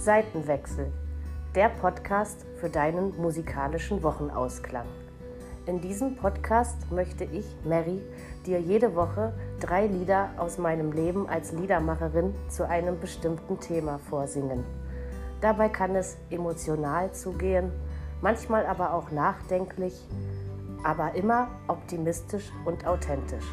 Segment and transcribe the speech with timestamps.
[0.00, 0.90] Seitenwechsel,
[1.54, 4.86] der Podcast für deinen musikalischen Wochenausklang.
[5.66, 8.00] In diesem Podcast möchte ich, Mary,
[8.46, 14.64] dir jede Woche drei Lieder aus meinem Leben als Liedermacherin zu einem bestimmten Thema vorsingen.
[15.42, 17.70] Dabei kann es emotional zugehen,
[18.22, 20.08] manchmal aber auch nachdenklich,
[20.82, 23.44] aber immer optimistisch und authentisch.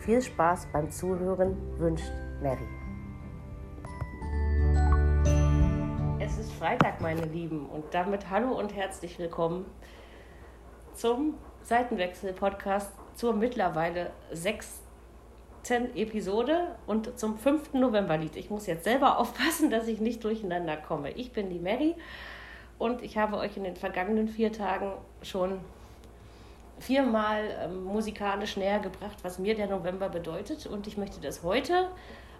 [0.00, 2.12] Viel Spaß beim Zuhören wünscht
[2.42, 2.79] Mary.
[6.30, 9.66] Es ist Freitag, meine Lieben, und damit hallo und herzlich willkommen
[10.94, 18.36] zum Seitenwechsel-Podcast zur mittlerweile sechsten Episode und zum fünften Novemberlied.
[18.36, 21.10] Ich muss jetzt selber aufpassen, dass ich nicht durcheinander komme.
[21.10, 21.96] Ich bin die Mary
[22.78, 25.58] und ich habe euch in den vergangenen vier Tagen schon
[26.78, 30.66] viermal ähm, musikalisch näher gebracht, was mir der November bedeutet.
[30.68, 31.88] Und ich möchte das heute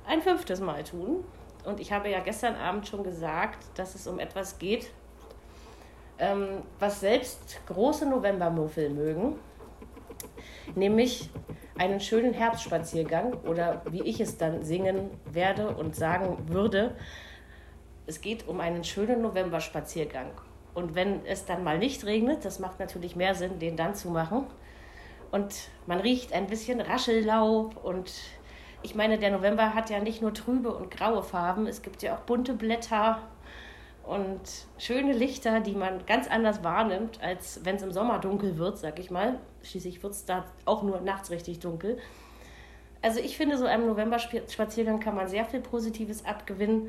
[0.07, 1.25] ein fünftes Mal tun.
[1.65, 4.91] Und ich habe ja gestern Abend schon gesagt, dass es um etwas geht,
[6.19, 9.39] ähm, was selbst große Novembermuffel mögen,
[10.75, 11.31] nämlich
[11.79, 16.95] einen schönen Herbstspaziergang oder wie ich es dann singen werde und sagen würde,
[18.07, 20.33] es geht um einen schönen Novemberspaziergang.
[20.75, 24.11] Und wenn es dann mal nicht regnet, das macht natürlich mehr Sinn, den dann zu
[24.11, 24.47] machen.
[25.31, 28.13] Und man riecht ein bisschen Raschellaub und
[28.83, 32.15] ich meine, der November hat ja nicht nur trübe und graue Farben, es gibt ja
[32.17, 33.19] auch bunte Blätter
[34.05, 34.41] und
[34.79, 38.99] schöne Lichter, die man ganz anders wahrnimmt, als wenn es im Sommer dunkel wird, sag
[38.99, 39.39] ich mal.
[39.63, 41.99] Schließlich wird es da auch nur nachts richtig dunkel.
[43.03, 46.89] Also ich finde, so einem November-Spaziergang kann man sehr viel Positives abgewinnen.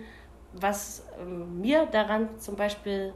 [0.53, 3.13] Was ähm, mir daran zum Beispiel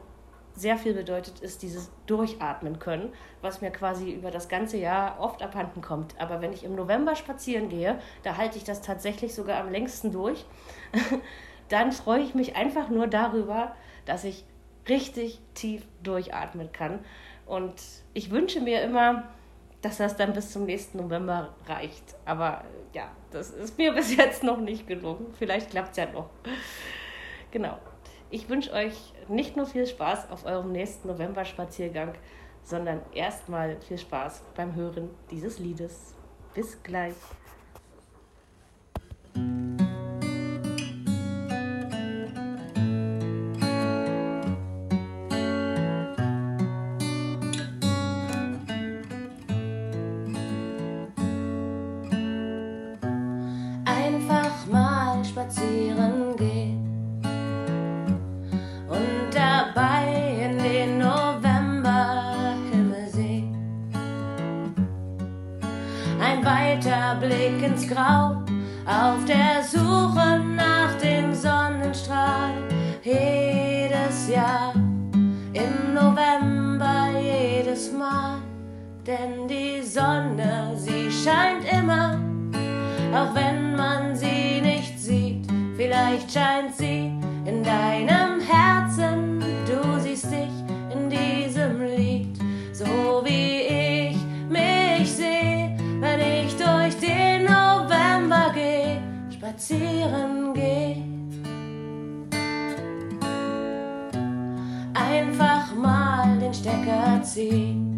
[0.56, 3.12] sehr viel bedeutet, ist dieses Durchatmen können,
[3.42, 6.18] was mir quasi über das ganze Jahr oft abhanden kommt.
[6.18, 10.12] Aber wenn ich im November spazieren gehe, da halte ich das tatsächlich sogar am längsten
[10.12, 10.44] durch.
[11.68, 13.74] Dann freue ich mich einfach nur darüber,
[14.06, 14.44] dass ich
[14.88, 17.00] richtig tief durchatmen kann.
[17.44, 17.74] Und
[18.14, 19.24] ich wünsche mir immer,
[19.82, 22.16] dass das dann bis zum nächsten November reicht.
[22.24, 25.34] Aber ja, das ist mir bis jetzt noch nicht gelungen.
[25.38, 26.30] Vielleicht klappt es ja noch.
[27.50, 27.78] Genau.
[28.28, 32.14] Ich wünsche euch nicht nur viel Spaß auf eurem nächsten November-Spaziergang,
[32.64, 36.14] sondern erstmal viel Spaß beim Hören dieses Liedes.
[36.52, 37.14] Bis gleich.
[67.96, 68.42] Grau,
[68.84, 72.52] auf der Suche nach dem Sonnenstrahl.
[73.02, 74.74] Jedes Jahr,
[75.54, 78.36] im November, jedes Mal.
[79.06, 82.20] Denn die Sonne, sie scheint immer,
[83.14, 85.46] auch wenn man sie nicht sieht.
[85.78, 86.85] Vielleicht scheint sie
[99.56, 100.96] spazieren geh.
[104.94, 107.95] Einfach mal den Stecker ziehen.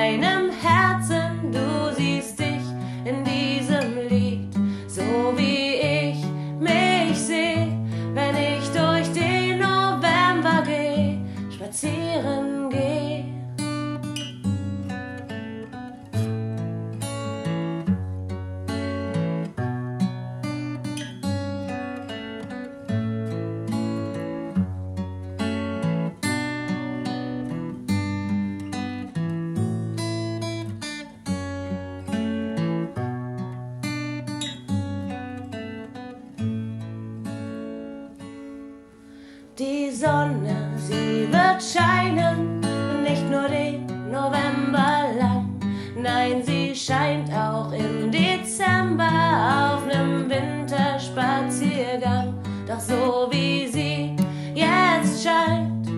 [39.59, 42.61] die Sonne, sie wird scheinen,
[43.03, 45.59] nicht nur den November lang,
[46.01, 52.35] nein, sie scheint auch im Dezember auf nem Winterspaziergang.
[52.65, 54.15] Doch so wie sie
[54.55, 55.89] jetzt scheint,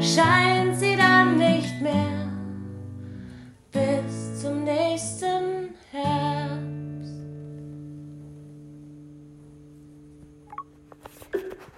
[0.00, 2.24] scheint sie dann nicht mehr.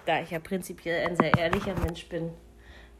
[0.07, 2.31] Da ich ja prinzipiell ein sehr ehrlicher Mensch bin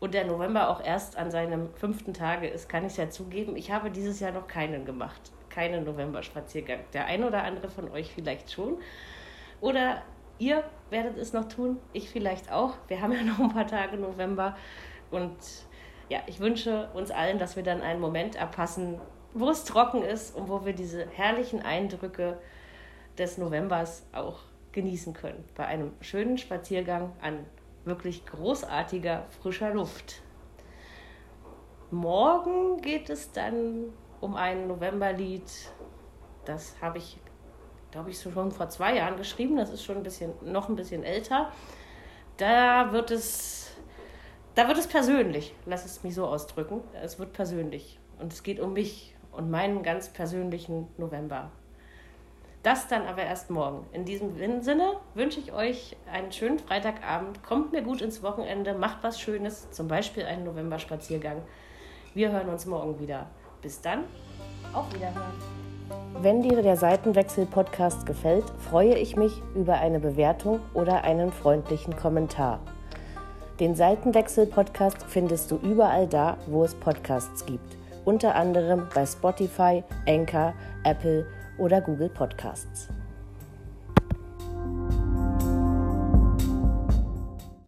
[0.02, 3.56] und der November auch erst an seinem fünften Tage ist, kann ich es ja zugeben,
[3.56, 5.32] ich habe dieses Jahr noch keinen gemacht.
[5.48, 6.82] Keinen November-Spaziergang.
[6.92, 8.80] Der ein oder andere von euch vielleicht schon.
[9.62, 10.04] Oder
[10.38, 12.74] ihr werdet es noch tun, ich vielleicht auch.
[12.90, 14.58] Wir haben ja noch ein paar Tage November.
[15.10, 15.38] Und
[16.10, 19.00] ja, ich wünsche uns allen, dass wir dann einen Moment erpassen,
[19.34, 22.38] wo es trocken ist und wo wir diese herrlichen Eindrücke
[23.18, 24.42] des Novembers auch
[24.78, 25.44] genießen können.
[25.56, 27.48] Bei einem schönen Spaziergang an
[27.84, 30.22] wirklich großartiger frischer Luft.
[31.90, 33.92] Morgen geht es dann
[34.22, 35.50] um ein Novemberlied.
[36.46, 37.18] Das habe ich,
[37.90, 39.58] glaube ich, schon vor zwei Jahren geschrieben.
[39.58, 41.52] Das ist schon ein bisschen, noch ein bisschen älter.
[42.38, 43.72] Da wird es,
[44.54, 45.56] da wird es persönlich.
[45.66, 46.82] Lass es mich so ausdrücken.
[47.02, 48.00] Es wird persönlich.
[48.20, 51.50] Und es geht um mich und meinen ganz persönlichen November.
[52.68, 53.86] Das dann aber erst morgen.
[53.94, 57.42] In diesem Sinne wünsche ich euch einen schönen Freitagabend.
[57.42, 61.44] Kommt mir gut ins Wochenende, macht was Schönes, zum Beispiel einen Novemberspaziergang.
[62.14, 63.28] Wir hören uns morgen wieder.
[63.62, 64.04] Bis dann,
[64.74, 65.32] auf Wiederhören.
[66.20, 72.60] Wenn dir der Seitenwechsel-Podcast gefällt, freue ich mich über eine Bewertung oder einen freundlichen Kommentar.
[73.62, 77.78] Den Seitenwechsel-Podcast findest du überall da, wo es Podcasts gibt.
[78.04, 80.54] Unter anderem bei Spotify, Anchor,
[80.84, 81.26] Apple
[81.58, 82.90] oder Google Podcasts.